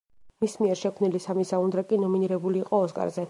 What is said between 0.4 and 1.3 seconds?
მის მიერ შექმნილი